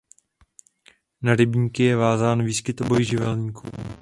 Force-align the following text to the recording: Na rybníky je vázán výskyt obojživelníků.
Na 1.21 1.35
rybníky 1.35 1.83
je 1.83 1.95
vázán 1.95 2.43
výskyt 2.45 2.81
obojživelníků. 2.81 3.67